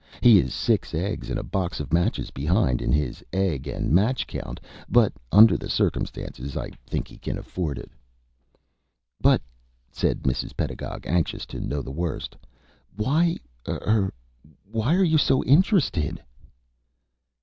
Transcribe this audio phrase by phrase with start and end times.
[0.19, 4.23] He is six eggs and a box of matches behind in his egg and match
[4.23, 7.91] account, but under the circumstances I think he can afford it."
[9.21, 9.43] "But,"
[9.91, 10.57] said Mrs.
[10.57, 12.35] Pedagog, anxious to know the worst,
[12.95, 13.37] "why
[13.67, 14.11] er
[14.63, 16.19] why are you so interested?"